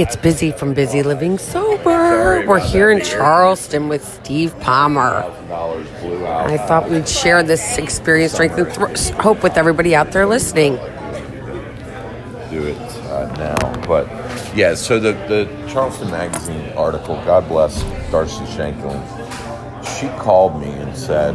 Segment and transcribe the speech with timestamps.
[0.00, 2.46] it's Busy from Busy Living Sober.
[2.46, 5.24] We're here in Charleston with Steve Palmer.
[5.50, 10.76] I thought we'd share this experience, strength, and th- hope with everybody out there listening.
[12.48, 13.86] do it uh, now.
[13.86, 14.06] But
[14.54, 19.02] yeah, so the, the Charleston Magazine article, God bless Darcy Shankland,
[19.98, 21.34] she called me and said,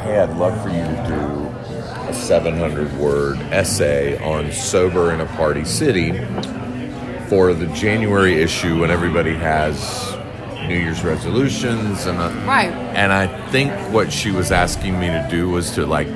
[0.00, 5.26] Hey, I'd love for you to do a 700 word essay on sober in a
[5.26, 6.10] party city
[7.32, 10.14] for the January issue when everybody has
[10.68, 12.70] New Year's resolutions and uh, Right.
[12.70, 16.08] and I think what she was asking me to do was to like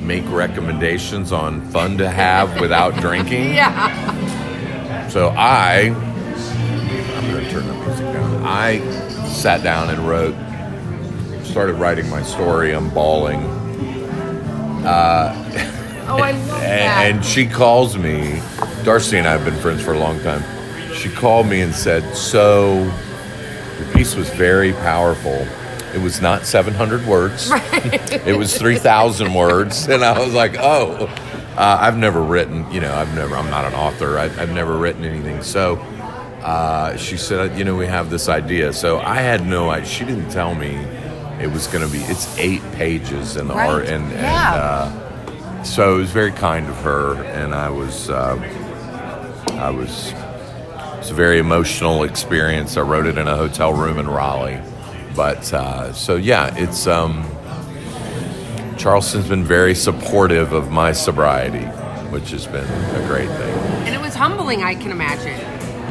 [0.00, 3.52] make recommendations on fun to have without drinking.
[3.54, 5.08] Yeah.
[5.08, 8.42] So I, I'm going to turn the music down.
[8.42, 8.78] I
[9.28, 10.34] sat down and wrote,
[11.44, 12.72] started writing my story.
[12.74, 13.42] I'm bawling.
[14.86, 17.04] Oh, I love that.
[17.12, 18.40] And she calls me.
[18.84, 20.42] Darcy and I have been friends for a long time.
[21.02, 22.84] She called me and said, "So,
[23.78, 25.46] the piece was very powerful.
[25.94, 27.50] It was not 700 words.
[27.52, 31.06] it was 3,000 words." And I was like, "Oh,
[31.56, 32.70] uh, I've never written.
[32.70, 33.34] You know, I've never.
[33.36, 34.16] I'm not an author.
[34.16, 35.76] I, I've never written anything." So.
[36.42, 39.86] Uh, she said, "You know, we have this idea." So I had no idea.
[39.88, 40.74] She didn't tell me
[41.40, 41.98] it was going to be.
[42.04, 43.68] It's eight pages in the Right.
[43.70, 44.54] art, and, and Yeah.
[44.54, 48.36] uh, so it was very kind of her, and I was, uh,
[49.52, 50.12] I was,
[51.02, 52.76] it's a very emotional experience.
[52.76, 54.60] I wrote it in a hotel room in Raleigh,
[55.16, 57.28] but uh, so yeah, it's um,
[58.78, 61.64] Charleston's been very supportive of my sobriety,
[62.12, 63.58] which has been a great thing.
[63.84, 65.40] and it was humbling, I can imagine.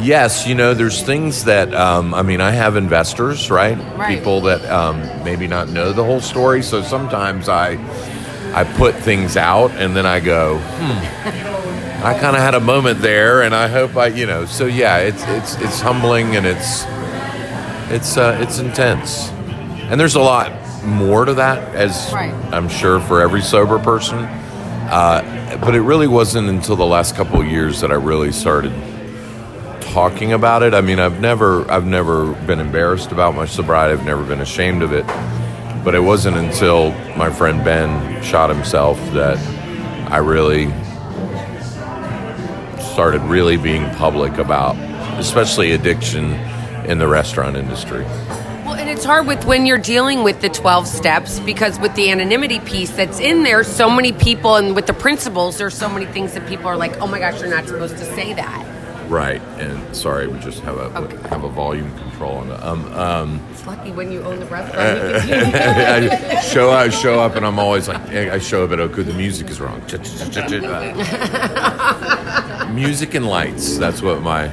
[0.01, 2.39] Yes, you know, there's things that um, I mean.
[2.39, 3.77] I have investors, right?
[3.97, 4.17] Right.
[4.17, 6.63] People that um, maybe not know the whole story.
[6.63, 7.73] So sometimes I
[8.53, 11.60] I put things out, and then I go, hmm.
[12.03, 14.45] I kind of had a moment there, and I hope I, you know.
[14.45, 16.85] So yeah, it's it's it's humbling and it's
[17.91, 20.51] it's uh, it's intense, and there's a lot
[20.83, 22.33] more to that, as Right.
[22.51, 24.17] I'm sure for every sober person.
[24.19, 28.73] Uh, but it really wasn't until the last couple of years that I really started
[29.79, 30.73] talking about it.
[30.73, 33.93] I mean, I've never I've never been embarrassed about my sobriety.
[33.93, 35.05] I've never been ashamed of it.
[35.83, 39.37] But it wasn't until my friend Ben shot himself that
[40.11, 40.65] I really
[42.91, 44.75] started really being public about
[45.17, 46.33] especially addiction
[46.85, 48.03] in the restaurant industry.
[48.03, 52.11] Well, and it's hard with when you're dealing with the 12 steps because with the
[52.11, 56.05] anonymity piece that's in there, so many people, and with the principles, there's so many
[56.05, 58.70] things that people are like, oh my gosh, you're not supposed to say that.
[59.11, 59.41] Right.
[59.59, 61.17] And sorry, we just have a Okay.
[61.27, 64.79] have a volume control on the um um It's lucky when you own the restaurant.
[66.31, 69.13] I show I show up and I'm always like I show up at Oku the
[69.13, 69.81] music is wrong.
[72.73, 73.77] music and lights.
[73.77, 74.49] That's what my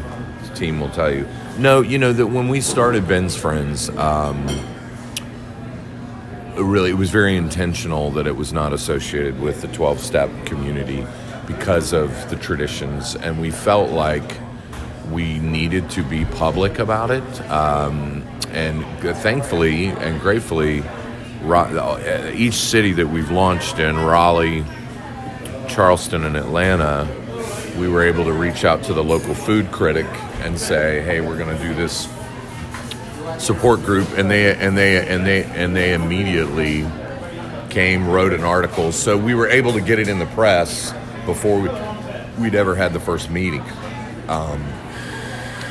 [0.57, 1.25] team will tell you.
[1.57, 4.45] No, you know that when we started Ben's Friends, um,
[6.57, 11.07] really it was very intentional that it was not associated with the 12 step community
[11.47, 14.37] because of the traditions and we felt like
[15.11, 18.85] we needed to be public about it um, and
[19.19, 20.83] thankfully and gratefully
[22.35, 24.65] each city that we've launched in raleigh
[25.69, 27.07] charleston and atlanta
[27.79, 30.07] we were able to reach out to the local food critic
[30.41, 32.09] and say hey we're going to do this
[33.39, 36.85] support group and they and they and they and they immediately
[37.71, 38.93] came wrote an article.
[38.93, 40.93] So we were able to get it in the press
[41.27, 41.69] before we,
[42.43, 43.63] we'd ever had the first meeting.
[44.29, 44.65] Um,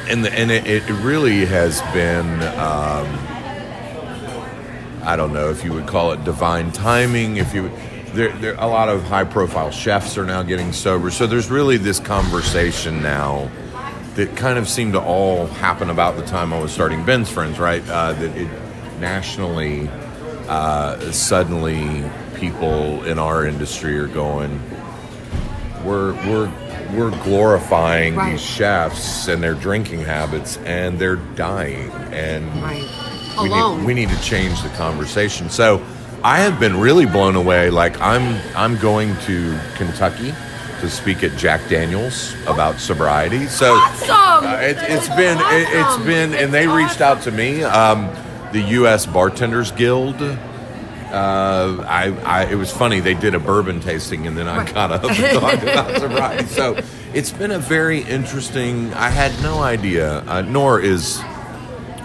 [0.09, 3.07] and the, and it, it really has been um,
[5.03, 7.71] I don't know if you would call it divine timing if you
[8.13, 11.77] there, there a lot of high profile chefs are now getting sober so there's really
[11.77, 13.49] this conversation now
[14.17, 17.59] that kind of seemed to all happen about the time I was starting Ben's Friends,
[17.59, 17.87] right?
[17.87, 18.49] Uh, that it
[18.99, 19.87] nationally,
[20.47, 22.03] uh, suddenly,
[22.33, 24.59] people in our industry are going,
[25.85, 26.51] we're we're
[26.93, 28.31] we're glorifying Right.
[28.31, 32.85] these chefs and their drinking habits, and they're dying, and Right.
[33.41, 35.49] we need, we need to change the conversation.
[35.49, 35.81] So
[36.23, 37.69] I have been really blown away.
[37.69, 40.33] Like I'm I'm going to Kentucky
[40.81, 43.47] to speak at Jack Daniels about sobriety.
[43.47, 44.45] So Awesome!
[44.47, 46.05] uh, it, is been it, it's awesome.
[46.05, 47.63] been and they reached out to me.
[47.63, 48.09] Um,
[48.53, 49.05] the U.S.
[49.05, 50.15] Bartenders Guild.
[51.11, 52.99] Uh, I, I it was funny.
[52.99, 56.47] They did a bourbon tasting, and then I got up and talked about sobriety.
[56.47, 56.79] So
[57.13, 58.93] it's been a very interesting.
[58.93, 61.21] I had no idea, uh, nor is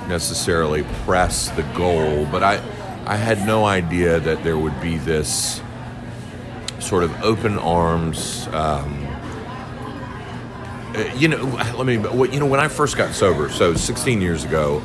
[0.09, 2.63] necessarily press the goal, but I
[3.07, 5.61] I had no idea that there would be this
[6.79, 9.09] sort of open arms um,
[10.95, 11.45] uh, you know,
[11.77, 11.95] let me.
[11.95, 14.83] You know, when I first got sober, so 16 years ago,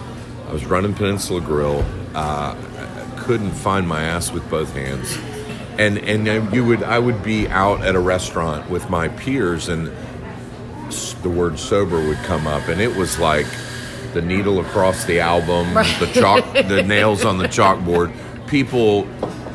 [0.47, 1.85] I was running Peninsula Grill.
[2.13, 2.55] Uh,
[3.27, 5.17] couldn't find my ass with both hands,
[5.77, 9.91] and and you would I would be out at a restaurant with my peers, and
[11.21, 13.45] the word sober would come up, and it was like
[14.13, 15.99] the needle across the album, right.
[15.99, 18.15] the chalk, the nails on the chalkboard.
[18.47, 19.03] People,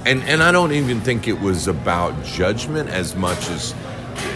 [0.04, 3.75] and and I don't even think it was about judgment as much as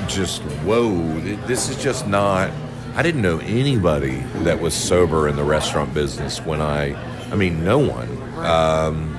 [0.08, 1.20] just whoa.
[1.46, 2.50] This is just not.
[2.94, 6.94] I didn't know anybody that was sober in the restaurant business when I.
[7.30, 8.08] I mean, no one.
[8.38, 9.15] Um,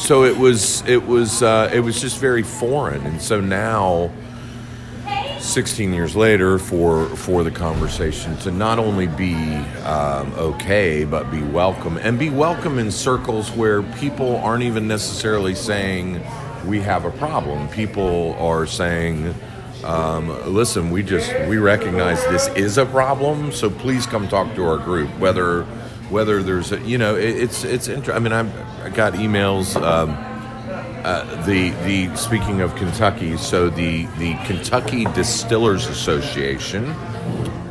[0.00, 4.10] so it was it was uh, it was just very foreign, and so now
[5.38, 9.34] 16 years later for for the conversation to not only be
[9.84, 15.54] um, okay but be welcome and be welcome in circles where people aren't even necessarily
[15.54, 16.22] saying
[16.66, 17.68] we have a problem.
[17.68, 19.34] People are saying
[19.84, 24.64] um, listen we just we recognize this is a problem so please come talk to
[24.64, 25.10] our group.
[25.18, 25.66] Whether
[26.10, 29.80] whether there's a, you know it, it's it's interesting i mean I've, i got emails
[29.80, 30.16] um,
[31.04, 36.94] uh, the the speaking of Kentucky, so the the Kentucky Distillers Association,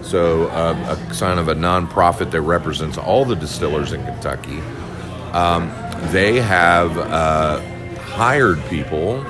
[0.02, 4.60] so uh, a sign of a nonprofit that represents all the distillers in Kentucky.
[5.34, 5.72] Um,
[6.12, 7.62] they have uh,
[8.00, 9.24] hired people.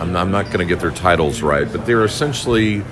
[0.00, 2.82] I'm, I'm not going to get their titles right, but they're essentially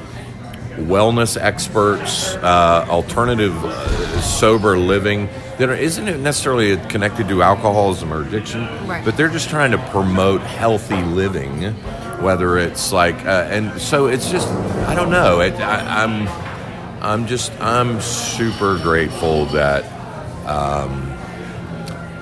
[0.76, 8.22] wellness experts, uh, alternative uh, sober living that isn't it necessarily connected to alcoholism or
[8.22, 9.04] addiction, right.
[9.04, 11.72] but they're just trying to promote healthy living,
[12.20, 15.40] whether it's like, uh, and so it's just, I don't know.
[15.40, 19.84] It, I, am I'm, I'm just, I'm super grateful that
[20.46, 21.10] um,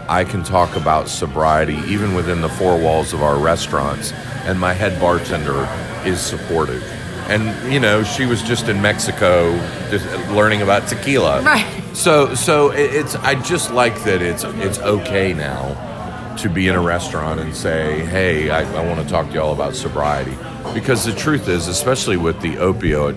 [0.09, 4.13] I can talk about sobriety even within the four walls of our restaurants,
[4.45, 5.69] and my head bartender
[6.07, 6.83] is supportive.
[7.27, 9.57] And you know, she was just in Mexico,
[9.91, 11.43] just learning about tequila.
[11.43, 15.93] Right so so it's I just like that it's it's okay now
[16.39, 19.53] to be in a restaurant and say, hey, I, I want to talk to y'all
[19.53, 20.37] about sobriety.
[20.73, 23.17] Because the truth is, especially with the opioid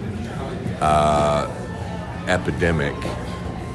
[0.81, 1.49] uh,
[2.27, 2.95] epidemic,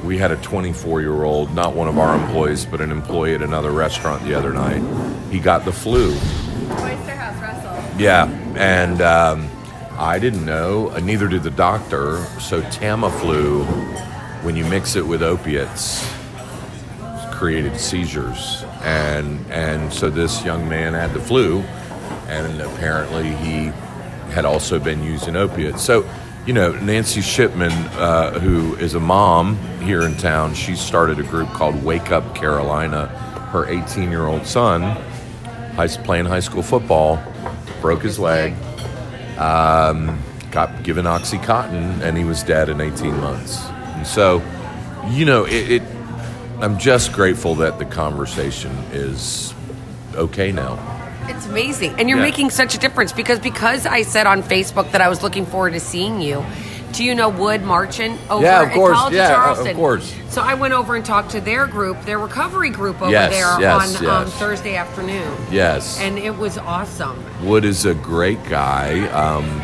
[0.04, 3.42] we had a 24 year old, not one of our employees, but an employee at
[3.42, 4.82] another restaurant the other night.
[5.30, 6.10] He got the flu.
[6.10, 8.00] Oyster House Russell.
[8.00, 8.26] Yeah,
[8.56, 9.50] and um,
[9.98, 12.24] I didn't know, neither did the doctor.
[12.40, 13.66] So Tamiflu
[14.42, 16.08] when you mix it with opiates,
[17.30, 18.64] created seizures.
[18.82, 21.60] And, and so this young man had the flu,
[22.28, 23.66] and apparently he
[24.32, 25.82] had also been using opiates.
[25.82, 26.08] So,
[26.46, 31.22] you know, Nancy Shipman, uh, who is a mom here in town, she started a
[31.22, 33.06] group called Wake Up Carolina.
[33.52, 34.82] Her 18 year old son,
[35.74, 37.22] high, playing high school football,
[37.80, 38.54] broke his leg,
[39.38, 40.18] um,
[40.50, 43.71] got given Oxycontin, and he was dead in 18 months.
[44.02, 44.42] And so,
[45.10, 45.82] you know, it, it
[46.58, 49.54] I'm just grateful that the conversation is
[50.16, 50.76] okay now.
[51.28, 51.94] It's amazing.
[52.00, 52.24] And you're yeah.
[52.24, 55.74] making such a difference because because I said on Facebook that I was looking forward
[55.74, 56.44] to seeing you.
[56.90, 58.98] Do you know Wood Marchant over yeah, of course.
[58.98, 59.68] College yeah, of Charleston?
[59.68, 60.14] Of course.
[60.30, 63.60] So I went over and talked to their group, their recovery group over yes, there
[63.60, 64.12] yes, on yes.
[64.12, 65.32] Um, Thursday afternoon.
[65.48, 66.00] Yes.
[66.00, 67.24] And it was awesome.
[67.46, 69.08] Wood is a great guy.
[69.10, 69.62] Um,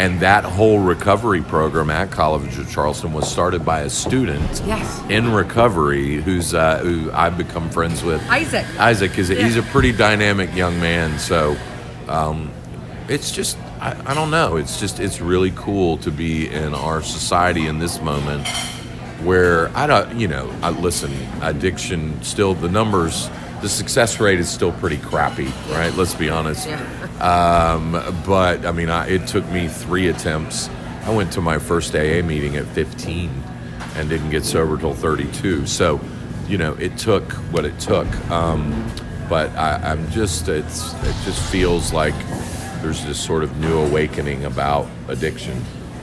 [0.00, 5.02] and that whole recovery program at College of Charleston was started by a student yes.
[5.10, 8.26] in recovery who's uh, who I've become friends with.
[8.30, 8.64] Isaac.
[8.80, 9.44] Isaac is a, yeah.
[9.44, 11.18] he's a pretty dynamic young man.
[11.18, 11.54] So
[12.08, 12.50] um,
[13.08, 14.56] it's just I, I don't know.
[14.56, 18.48] It's just it's really cool to be in our society in this moment
[19.22, 23.28] where I don't you know I, listen addiction still the numbers
[23.60, 25.94] the success rate is still pretty crappy, right?
[25.94, 26.68] Let's be honest.
[26.68, 26.80] Yeah.
[27.20, 27.92] Um,
[28.26, 30.68] but I mean, I, it took me three attempts.
[31.04, 33.30] I went to my first AA meeting at 15
[33.96, 35.66] and didn't get sober till 32.
[35.66, 36.00] So,
[36.48, 38.06] you know, it took what it took.
[38.30, 38.90] Um,
[39.28, 42.14] but I, I'm just, it's, it just feels like
[42.82, 45.62] there's this sort of new awakening about addiction.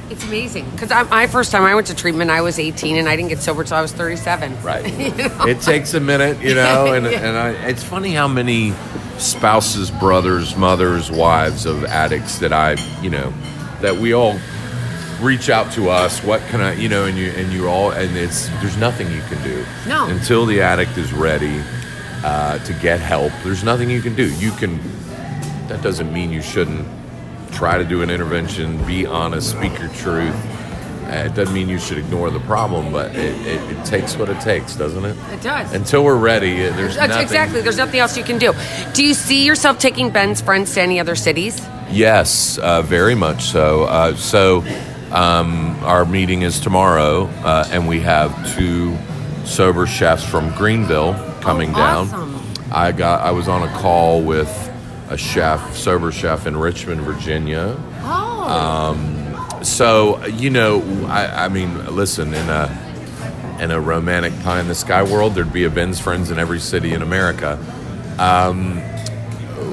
[0.09, 3.15] It's amazing because my first time I went to treatment, I was 18 and I
[3.17, 4.63] didn't get sober until I was 37.
[4.63, 4.85] Right.
[4.99, 5.45] you know?
[5.45, 7.27] It takes a minute, you know, and, yeah.
[7.27, 8.73] and I, it's funny how many
[9.17, 13.33] spouses, brothers, mothers, wives of addicts that I, you know,
[13.81, 14.39] that we all
[15.21, 16.23] reach out to us.
[16.23, 19.21] What can I, you know, and you and you all, and it's there's nothing you
[19.23, 19.65] can do.
[19.87, 20.07] No.
[20.07, 21.61] Until the addict is ready
[22.23, 24.33] uh, to get help, there's nothing you can do.
[24.35, 24.79] You can.
[25.67, 26.87] That doesn't mean you shouldn't
[27.51, 30.35] try to do an intervention, be honest, speak your truth.
[31.05, 34.27] Uh, it doesn't mean you should ignore the problem, but it, it, it, takes what
[34.29, 35.15] it takes, doesn't it?
[35.31, 35.73] It does.
[35.73, 37.23] Until we're ready, there's That's nothing.
[37.23, 37.61] exactly.
[37.61, 38.53] There's nothing else you can do.
[38.93, 41.65] Do you see yourself taking Ben's friends to any other cities?
[41.89, 43.83] Yes, uh, very much so.
[43.83, 44.63] Uh, so
[45.09, 48.97] Um, our meeting is tomorrow, uh, and we have two
[49.45, 52.43] sober chefs from Greenville coming Oh, down.
[52.73, 54.49] I got I was on a call with
[55.09, 57.75] a chef, sober chef in Richmond, Virginia.
[58.01, 59.59] Oh.
[59.63, 64.75] So you know, I, I mean, listen in a in a romantic pie in the
[64.75, 67.57] sky world, there'd be a Ben's friends in every city in America.
[68.19, 68.81] Um,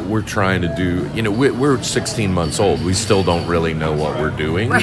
[0.08, 2.84] we're trying to do, you know, we, we're 16 months old.
[2.84, 4.72] We still don't really know what we're doing.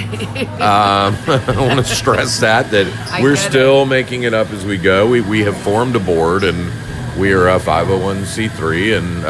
[0.62, 4.78] Um, I want to stress that that I we're still making it up as we
[4.78, 5.10] go.
[5.10, 6.72] We we have formed a board and
[7.20, 9.26] we are a 501c3 and.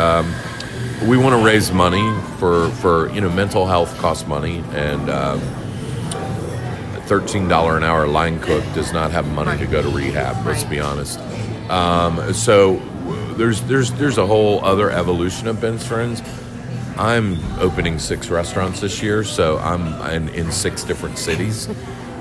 [1.08, 5.40] We want to raise money for, for you know mental health costs money and um,
[7.08, 10.46] thirteen dollar an hour line cook does not have money to go to rehab.
[10.46, 11.20] Let's be honest.
[11.72, 12.76] Um, so
[13.36, 16.22] there's there's there's a whole other evolution of Ben's friends.
[16.98, 21.68] I'm opening six restaurants this year, so I'm in, in six different cities.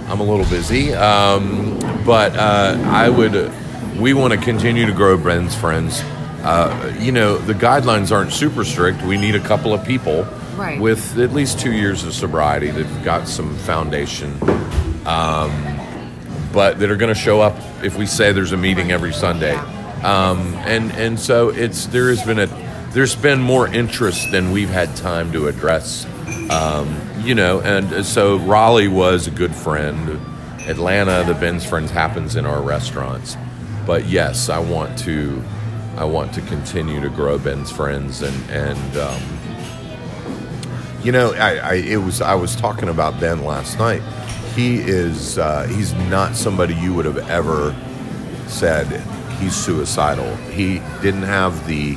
[0.08, 3.52] I'm a little busy, um, but uh, I would.
[3.98, 6.02] We want to continue to grow Ben's friends.
[6.42, 9.02] Uh, you know, the guidelines aren't super strict.
[9.02, 10.80] We need a couple of people Right.
[10.80, 14.36] with at least two years of sobriety that've got some foundation
[15.06, 15.50] um,
[16.52, 19.54] but that are going to show up if we say there's a meeting every Sunday.
[20.02, 22.46] Um, and and so it's there has been a
[22.92, 26.06] there's been more interest than we've had time to address.
[26.50, 30.20] Um, you know, and so Raleigh was a good friend.
[30.68, 33.36] Atlanta, the Ben's friends happens in our restaurants.
[33.86, 35.42] But yes, I want to
[35.96, 39.22] I want to continue to grow Ben's friends and and um,
[41.02, 44.02] you know, I, I it was I was talking about Ben last night.
[44.54, 47.74] He is uh, he's not somebody you would have ever
[48.46, 48.86] said
[49.38, 50.36] he's suicidal.
[50.36, 51.96] He didn't have the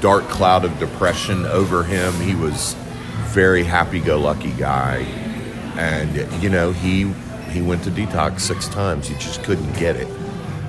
[0.00, 2.12] dark cloud of depression over him.
[2.14, 2.74] He was
[3.28, 4.98] very happy-go-lucky guy,
[5.76, 7.10] and you know he
[7.50, 9.08] he went to detox six times.
[9.08, 10.08] He just couldn't get it,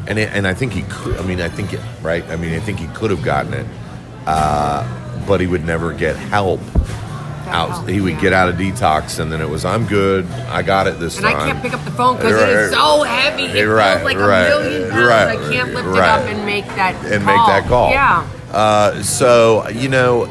[0.08, 1.18] and it, and I think he could.
[1.18, 2.24] I mean, I think it right.
[2.30, 3.66] I mean, I think he could have gotten it,
[4.28, 4.86] uh,
[5.28, 6.60] but he would never get help
[7.48, 7.70] out.
[7.70, 8.22] help, He would yeah.
[8.22, 10.26] get out of detox, and then it was, "I'm good.
[10.50, 12.44] I got it this And time." And I can't pick up the phone because it
[12.44, 13.44] Right, is so heavy.
[13.46, 15.08] It feels right, like right, a million pounds.
[15.08, 17.38] right, I can't lift it up and make that and call.
[17.38, 17.92] make that call.
[17.92, 18.28] Yeah.
[18.52, 20.26] Uh, so you know,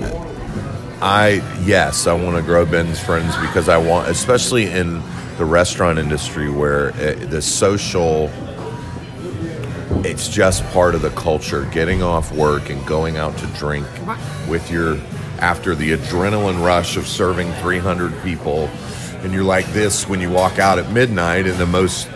[1.02, 5.02] I yes, I want to grow Ben's friends because I want, especially in
[5.36, 8.30] the restaurant industry where uh the social.
[10.04, 11.64] It's just part of the culture.
[11.72, 13.86] Getting off work and going out to drink
[14.46, 14.98] with your
[15.38, 18.66] after the adrenaline rush of serving 300 people,
[19.22, 22.08] and you're like this when you walk out at midnight, and the most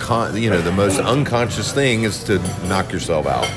[0.00, 3.48] con- you know the most unconscious thing is to knock yourself out.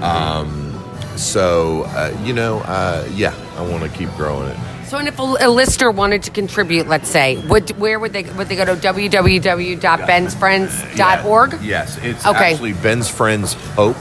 [0.00, 0.72] Um,
[1.16, 4.56] so uh, you know, uh, yeah, I want to keep growing it.
[4.90, 8.24] So, and if a, a listener wanted to contribute, let's say, would where would they
[8.24, 11.62] would they go to www.bensfriends.org?
[11.62, 12.50] Yes, it's Okay.
[12.52, 13.96] actually Ben's Friends Hope.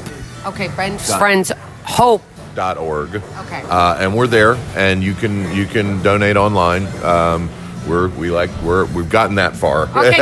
[0.48, 1.52] Okay, Ben's Dot- Friends
[1.84, 2.24] Hope.
[2.56, 3.18] dot org.
[3.18, 3.62] Okay.
[3.70, 6.88] Uh, and we're there, and you can you can donate online.
[7.04, 7.52] Um,
[7.88, 9.84] we're we like we're we've gotten that far.
[9.96, 10.18] Okay,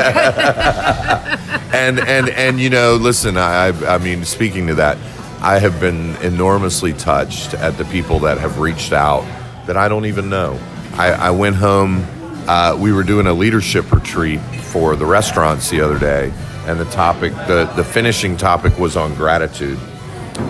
[1.78, 4.98] and and and you know, listen, I I mean, speaking to that,
[5.42, 9.24] I have been enormously touched at the people that have reached out
[9.68, 10.60] that I don't even know.
[10.94, 12.06] I, I went home.
[12.48, 16.34] Uh, we were doing a leadership retreat for the restaurants the other day,
[16.66, 19.78] and the topic, the the finishing topic, was on gratitude.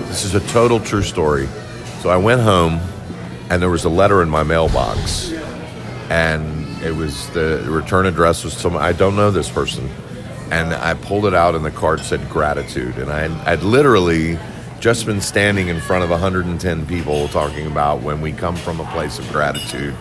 [0.07, 1.47] This is a total true story.
[2.01, 2.79] So I went home,
[3.49, 5.31] and there was a letter in my mailbox,
[6.09, 9.89] and it was the return address was some I don't know this person,
[10.51, 14.37] and I pulled it out, and the card said gratitude, and I I'd literally
[14.79, 18.85] just been standing in front of 110 people talking about when we come from a
[18.91, 19.95] place of gratitude,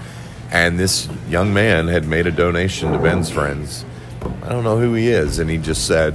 [0.52, 3.85] and this young man had made a donation to Ben's friends.
[4.42, 6.14] I don't know who he is, and he just said.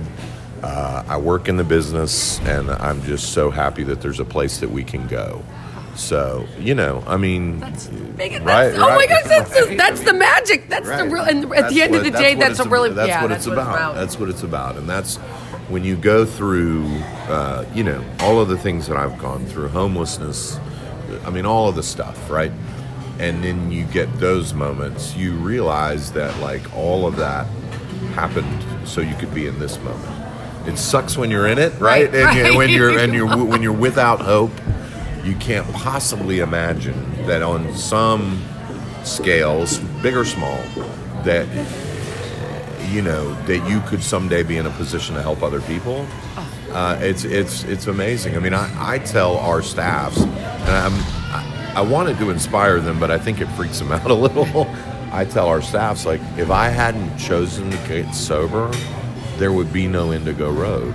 [0.64, 4.60] Uh, I work in the business, and I'm just so happy that there's a place
[4.60, 5.44] that we can go.
[5.96, 7.62] So, you know, I mean,
[8.16, 9.10] Make it- Right, that's- oh my right.
[9.10, 10.70] gosh, that's the, that's the magic.
[10.70, 11.24] That's the real.
[11.24, 13.24] And at That's the end of what- the day, that's a it's really that's yeah,
[13.24, 13.96] what that's it's what about.
[13.96, 15.18] That's what it's about, and that's
[15.72, 16.86] when you go through,
[17.30, 20.60] uh, you know, all of the things that I've gone through, homelessness.
[21.26, 22.52] I mean, all of the stuff, right?
[23.20, 25.16] And then you get those moments.
[25.16, 27.46] You realize that like all of that
[28.16, 30.68] happened so you could be in this moment.
[30.68, 32.12] It sucks when you're in it, right?
[32.12, 32.58] Right, and you- right.
[32.58, 34.52] when you're and you're when you're without hope,
[35.24, 38.42] you can't possibly imagine that on some
[39.04, 40.58] scales, big or small,
[41.24, 41.48] that
[42.92, 46.06] you know that you could someday be in a position to help other people.
[46.72, 48.36] Uh, it's it's it's amazing.
[48.36, 50.94] I mean, I, I tell our staffs, and I'm
[51.34, 54.68] I, I wanted to inspire them, but I think it freaks them out a little.
[55.12, 58.72] I tell our staffs like if I hadn't chosen to get sober,
[59.38, 60.94] there would be no Indigo Road.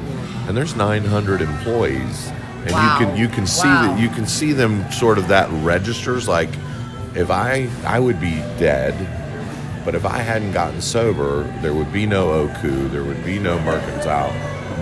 [0.49, 2.29] And there's 900 employees,
[2.65, 2.99] and Wow.
[3.01, 3.83] you can you can see Wow.
[3.95, 6.51] that you can see them sort of that registers like
[7.15, 8.95] if I I would be dead,
[9.87, 13.57] but if I hadn't gotten sober, there would be no Oku, there would be no
[13.61, 14.33] Mercantile,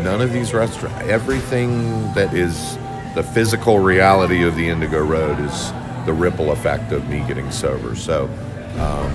[0.03, 2.79] none of these restaurants, everything that is
[3.15, 5.73] the physical reality of the Indigo Road is
[6.07, 7.95] the ripple effect of me getting sober.
[7.95, 8.31] So,
[8.79, 9.13] um,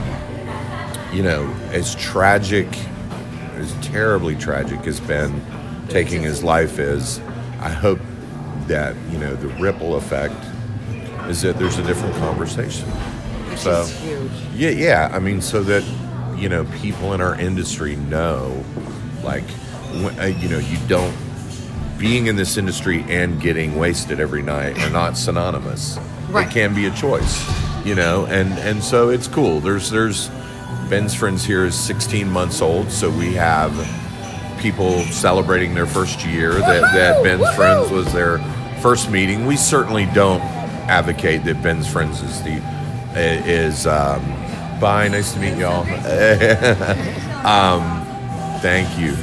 [1.11, 2.67] you know, as tragic,
[3.55, 5.41] as terribly tragic as Ben
[5.89, 7.19] taking his life is,
[7.59, 7.99] I hope
[8.67, 10.35] that, you know, the ripple effect
[11.27, 12.87] is that there's a different conversation.
[13.59, 14.31] So, It's huge.
[14.55, 15.09] yeah, yeah.
[15.13, 15.83] I mean, so that
[16.37, 18.63] you know, people in our industry know,
[19.23, 19.43] like,
[20.01, 21.13] when, uh, you know, you don't
[21.97, 25.99] being in this industry and getting wasted every night are not synonymous.
[26.29, 26.47] Right.
[26.47, 27.45] It can be a choice,
[27.85, 29.59] you know, and and so it's cool.
[29.59, 30.29] There's there's
[30.89, 33.73] Ben's friends here is 16 months old, so we have
[34.61, 36.53] people celebrating their first year.
[36.53, 38.37] That that Ben's friends was their
[38.81, 39.45] first meeting.
[39.45, 40.41] We certainly don't
[40.87, 42.61] advocate that Ben's friends is the
[43.15, 43.87] is.
[43.87, 44.21] Um,
[44.79, 45.81] bye, nice to meet y'all.
[47.45, 48.05] um,
[48.61, 49.15] thank you.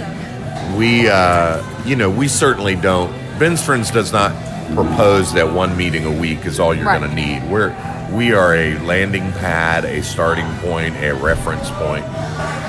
[0.77, 3.11] We, uh, you know, we certainly don't.
[3.39, 4.33] Ben's friends does not
[4.75, 6.99] propose that one meeting a week is all you're Right.
[6.99, 7.49] going to need.
[7.51, 7.75] We're
[8.13, 12.05] we are a landing pad, a starting point, a reference point.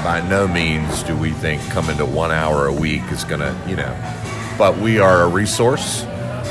[0.04, 3.56] By no means do we think coming to one hour a week is going to,
[3.68, 3.96] you know,
[4.58, 6.04] but we are a resource.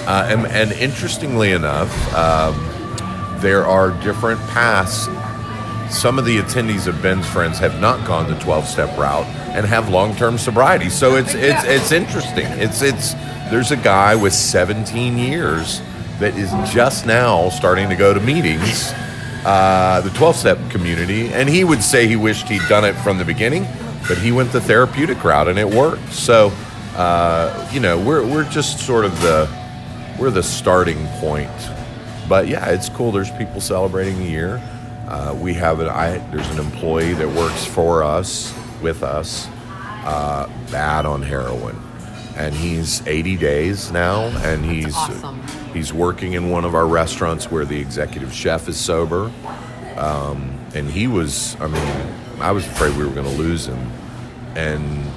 [0.06, 2.54] Uh, and, and interestingly enough, um,
[3.40, 5.08] there are different paths
[5.90, 9.64] some of the attendees of Ben's friends have not gone the 12 step route and
[9.64, 10.88] have long term sobriety.
[10.88, 12.46] So it's it's it's interesting.
[12.46, 13.14] It's it's
[13.50, 15.80] there's a guy with 17 years
[16.18, 18.92] that is just now starting to go to meetings,
[19.44, 23.18] uh, the 12 step community, and he would say he wished he'd done it from
[23.18, 23.66] the beginning,
[24.08, 26.12] but he went the therapeutic route and it worked.
[26.12, 26.52] So
[26.96, 29.48] uh, you know we're we're just sort of the
[30.18, 31.50] we're the starting point.
[32.28, 33.12] But yeah, it's cool.
[33.12, 34.62] There's people celebrating a year.
[35.08, 39.46] Uh, we have an I, there's an employee that works for us with us,
[40.04, 41.80] uh, bad on heroin,
[42.36, 45.40] and he's 80 days now, and he's awesome.
[45.72, 49.30] he's working in one of our restaurants where the executive chef is sober,
[49.96, 51.56] um, and he was.
[51.60, 52.06] I mean,
[52.40, 53.92] I was afraid we were going to lose him,
[54.56, 55.08] and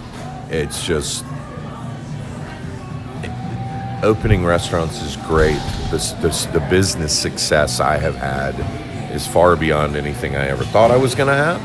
[0.51, 1.25] it's just
[4.03, 5.59] opening restaurants is great.
[5.91, 8.55] This, this, the business success I have had
[9.11, 11.59] is far beyond anything I ever thought I was going to have.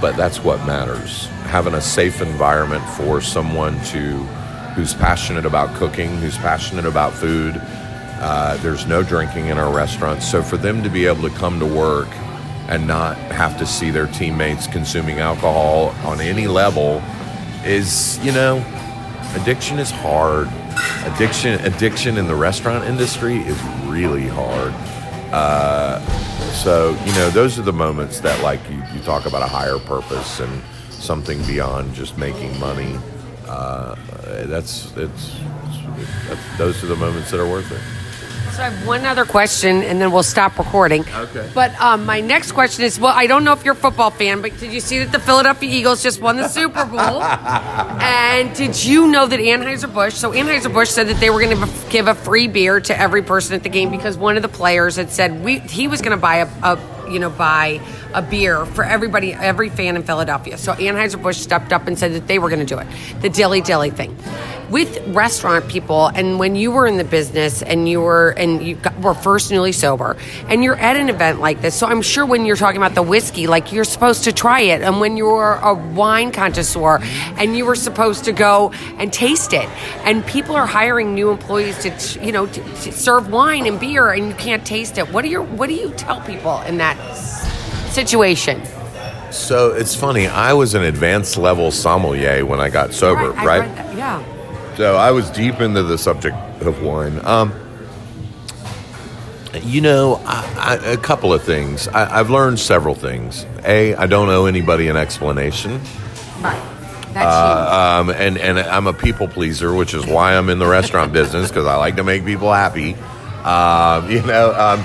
[0.00, 1.26] But that's what matters.
[1.44, 4.26] Having a safe environment for someone to
[4.74, 7.60] who's passionate about cooking, who's passionate about food.
[8.24, 11.58] Uh, there's no drinking in our restaurants, so for them to be able to come
[11.58, 12.08] to work
[12.68, 17.02] and not have to see their teammates consuming alcohol on any level
[17.64, 18.64] is, you know,
[19.34, 20.48] addiction is hard.
[21.04, 24.72] Addiction, addiction in the restaurant industry is really hard.
[25.32, 26.00] Uh,
[26.52, 29.78] so you know, those are the moments that like you, you talk about a higher
[29.78, 32.98] purpose and something beyond just making money.
[33.46, 33.94] Uh,
[34.46, 35.40] that's it's,
[35.96, 37.80] it's that's, those are the moments that are worth it.
[38.52, 41.06] So I have one other question, and then we'll stop recording.
[41.08, 41.50] Okay.
[41.54, 44.42] But um, my next question is: Well, I don't know if you're a football fan,
[44.42, 47.22] but did you see that the Philadelphia Eagles just won the Super Bowl?
[47.22, 50.12] and did you know that Anheuser Busch?
[50.12, 53.22] So Anheuser Busch said that they were going to give a free beer to every
[53.22, 56.16] person at the game because one of the players had said we he was going
[56.16, 57.80] to buy a, a you know buy
[58.14, 60.58] a beer for everybody, every fan in Philadelphia.
[60.58, 62.86] So Anheuser Busch stepped up and said that they were going to do it,
[63.20, 64.16] the dilly dilly thing.
[64.70, 68.76] With restaurant people, and when you were in the business and you were and you
[68.76, 70.16] got, were first newly sober,
[70.48, 73.02] and you're at an event like this, so I'm sure when you're talking about the
[73.02, 77.00] whiskey, like you're supposed to try it, and when you're a wine connoisseur,
[77.36, 79.68] and you were supposed to go and taste it,
[80.04, 84.10] and people are hiring new employees to you know to, to serve wine and beer,
[84.10, 85.12] and you can't taste it.
[85.12, 86.96] What do you what do you tell people in that
[87.92, 88.62] situation?
[89.30, 90.26] So it's funny.
[90.26, 93.64] I was an advanced level sommelier when I got sober, right?
[93.74, 94.76] that, Yeah.
[94.76, 97.20] So I was deep into the subject of wine.
[97.24, 97.52] Um,
[99.62, 101.88] you know, I, I, a couple of things.
[101.88, 103.44] I, I've learned several things.
[103.64, 105.80] A, I don't owe anybody an explanation.
[106.40, 106.68] Right.
[107.12, 110.66] That's Uh, um, and, and I'm a people pleaser, which is why I'm in the
[110.66, 112.94] restaurant business because I like to make people happy.
[113.44, 114.84] Um, you know, um,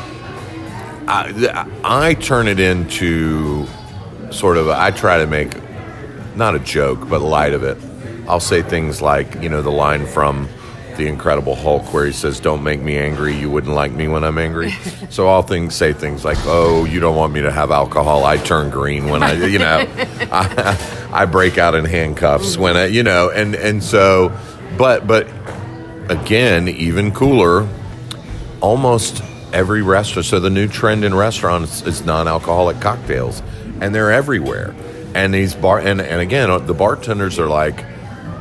[1.07, 3.65] I, I turn it into
[4.31, 5.55] sort of, I try to make
[6.35, 7.77] not a joke, but light of it.
[8.27, 10.49] I'll say things like, you know, the line from
[10.97, 13.35] the Incredible Hulk where he says, "Don't make me angry.
[13.35, 14.71] You wouldn't like me when I'm angry."
[15.09, 18.25] so I'll things say things like, "Oh, you don't want me to have alcohol.
[18.25, 19.87] I turn green when I, you know,
[20.31, 24.35] I, I break out in handcuffs when I, you know." And and so,
[24.77, 25.27] but but
[26.09, 27.67] again, even cooler,
[28.59, 29.21] almost
[29.57, 30.25] every restaurant.
[30.27, 33.41] So the new trend in restaurants is non-alcoholic cocktails,
[33.81, 34.75] and they're everywhere.
[35.15, 37.83] And these bar and and again, the bartenders are like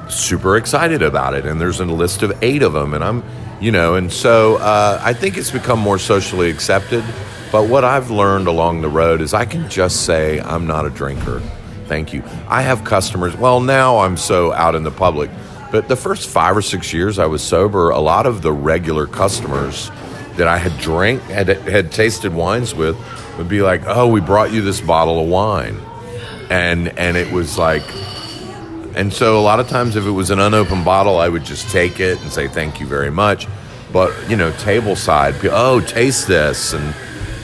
[0.09, 3.25] super excited about it, and there's a list of eight of them, and I'm,
[3.61, 7.03] you know, and so uh, I think it's become more socially accepted.
[7.51, 10.91] But what I've learned along the road is I can just say I'm not a
[10.91, 11.41] drinker.
[11.87, 12.23] Thank you.
[12.49, 13.35] I have customers.
[13.37, 15.31] Well, now I'm so out in the public,
[15.73, 19.07] but the first five or six years I was sober, a lot of the regular
[19.07, 19.91] customers
[20.37, 22.97] that I had drank had had tasted wines with
[23.39, 25.79] would be like, "Oh, we brought you this bottle of wine,"
[26.51, 27.85] and and it was like
[28.95, 31.69] and so a lot of times, if it was an unopened bottle, I would just
[31.71, 33.47] take it and say thank you very much.
[33.93, 36.95] But you know, table side, oh, taste this, and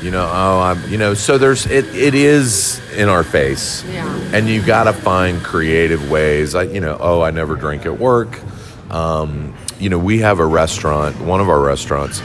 [0.02, 1.84] you know, oh, I'm, you know, so there's it.
[1.94, 4.06] It is in our face, Yeah.
[4.32, 6.54] and you got to find creative ways.
[6.54, 8.40] I, you know, oh, I never drink at work.
[8.90, 11.20] Um, you know, we have a restaurant.
[11.20, 12.20] One of our restaurants,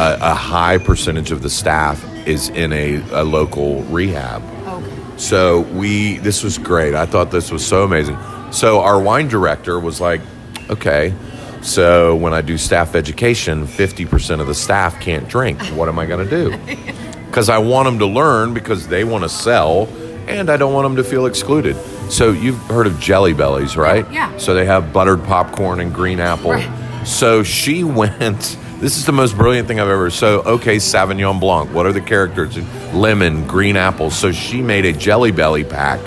[0.00, 4.42] a, a high percentage of the staff is in a, a local rehab.
[4.66, 4.96] Okay.
[5.18, 6.94] So we this was great.
[6.94, 8.16] I thought this was so amazing.
[8.50, 10.22] So our wine director was like,
[10.70, 11.14] "Okay,
[11.60, 15.60] so when I do staff education, 50% of the staff can't drink.
[15.76, 16.58] What am I going to do?"
[17.32, 19.86] Cuz I want them to learn because they want to sell
[20.26, 21.76] and I don't want them to feel excluded.
[22.10, 24.10] So you've heard of Jelly Bellies, right?
[24.10, 24.36] Yeah.
[24.38, 26.52] So they have buttered popcorn and green apple.
[26.52, 27.06] Right.
[27.06, 28.56] So she went.
[28.80, 30.08] This is the most brilliant thing I've ever.
[30.08, 31.70] So okay, Sauvignon Blanc.
[31.74, 32.56] What are the characters?
[32.94, 34.10] Lemon, green apple.
[34.10, 36.00] So she made a Jelly Belly pack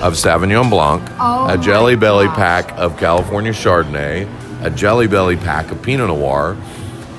[0.00, 2.36] of Sauvignon Blanc, Oh a Jelly Belly gosh.
[2.36, 4.28] pack of California Chardonnay,
[4.64, 6.56] a Jelly Belly pack of Pinot Noir,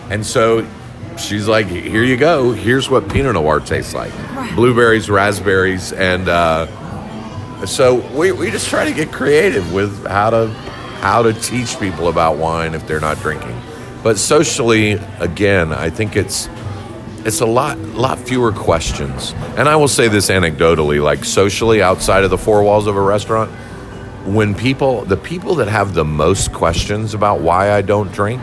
[0.10, 0.66] and so
[1.18, 2.54] she's like, "Here you go.
[2.54, 4.14] Here's what Pinot Noir tastes like:
[4.56, 6.68] blueberries, raspberries, and." Uh,
[7.66, 10.48] so we, we just try to get creative with how to
[11.02, 13.58] how to teach people about wine if they're not drinking.
[14.04, 16.50] But socially, again, I think it's
[17.26, 19.34] it's a lot lot fewer questions.
[19.58, 23.02] And I will say this anecdotally, like socially outside of the four walls of a
[23.02, 23.50] restaurant,
[24.26, 28.42] when people the people that have the most questions about why I don't drink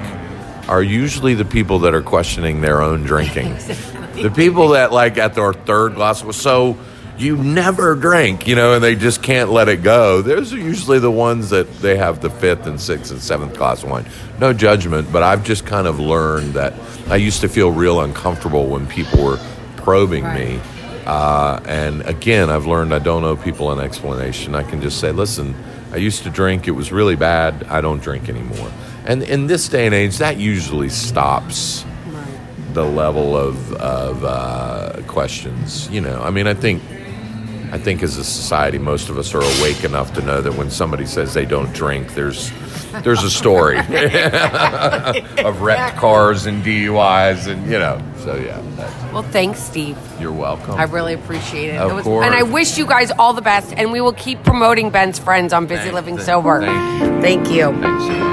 [0.67, 3.55] are usually the people that are questioning their own drinking.
[4.15, 6.79] the people that like at their third glass was so
[7.19, 10.23] you never drink, you know, and they just can't let it go.
[10.23, 13.85] Those are usually the ones that they have the fifth and sixth and seventh class
[13.85, 14.07] wine.
[14.39, 16.73] No judgment, but I've just kind of learned that
[17.09, 19.39] I used to feel real uncomfortable when people were
[19.77, 20.49] probing Right.
[20.55, 20.61] me.
[21.07, 24.55] Uh, and again, I've learned I don't owe people an explanation.
[24.55, 25.55] I can just say, listen,
[25.93, 28.71] I used to drink, it was really bad, I don't drink anymore.
[29.07, 31.85] And in this day and age, that usually stops
[32.75, 35.89] the level of, of uh, questions.
[35.91, 36.83] You know, I mean, I think.
[37.73, 40.71] I think as a society, most of us are awake enough to know that when
[40.71, 42.51] somebody says they don't drink, there's
[43.05, 43.79] there's a story
[45.45, 48.01] of wrecked cars and DUIs, and you know.
[48.19, 48.61] So yeah,
[49.13, 49.97] Well, thanks, Steve.
[50.21, 50.75] you're welcome.
[50.75, 51.77] I really appreciate it.
[51.79, 52.27] Of it was, course.
[52.27, 55.53] And I wish you guys all the best, and we will keep promoting Ben's friends
[55.55, 56.61] on Busy Thank- Living thank- Sober.
[56.61, 57.21] thank you.
[57.23, 57.73] Thank you.
[57.81, 58.30] Thanks so much.